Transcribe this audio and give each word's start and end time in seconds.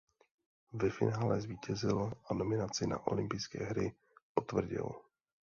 Ve 0.73 0.89
finále 0.89 1.41
zvítězil 1.41 2.11
a 2.29 2.33
nominaci 2.33 2.87
na 2.87 3.07
olympijské 3.07 3.63
hry 3.65 3.91
potvrdil. 4.33 4.91